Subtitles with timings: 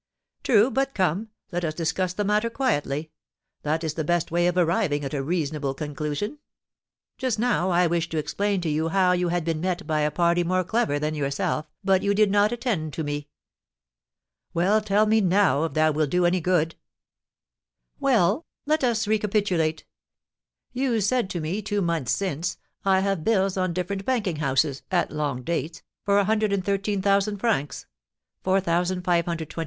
[0.41, 3.11] "True; but, come, let us discuss the matter quietly;
[3.61, 6.39] that is the best way of arriving at a reasonable conclusion.
[7.19, 10.09] Just now, I wish to explain to you how you had been met by a
[10.09, 13.29] party more clever than yourself, but you did not attend to me."
[14.55, 16.73] "Well, tell me now, if that will do any good."
[18.01, 19.85] "Let us recapitulate.
[20.73, 25.11] You said to me two months since, 'I have bills on different banking houses, at
[25.11, 27.85] long dates, for a hundred and thirteen thousand francs
[28.43, 29.59] (4,520_l.